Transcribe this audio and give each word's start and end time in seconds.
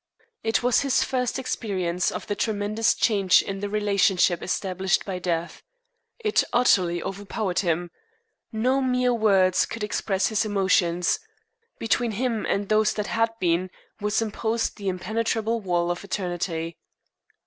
It 0.41 0.63
was 0.63 0.79
his 0.81 1.03
first 1.03 1.37
experience 1.37 2.11
of 2.11 2.25
the 2.25 2.33
tremendous 2.33 2.95
change 2.95 3.43
in 3.43 3.59
the 3.59 3.69
relationship 3.69 4.41
established 4.41 5.05
by 5.05 5.19
death. 5.19 5.61
It 6.17 6.43
utterly 6.51 7.03
overpowered 7.03 7.59
him. 7.59 7.91
No 8.51 8.81
mere 8.81 9.13
words 9.13 9.67
could 9.67 9.83
express 9.83 10.25
his 10.25 10.43
emotions. 10.43 11.19
Between 11.77 12.13
him 12.13 12.47
and 12.47 12.67
those 12.67 12.95
that 12.95 13.05
had 13.13 13.29
been 13.39 13.69
was 13.99 14.23
imposed 14.23 14.77
the 14.77 14.89
impenetrable 14.89 15.61
wall 15.61 15.91
of 15.91 16.03
eternity. 16.03 16.79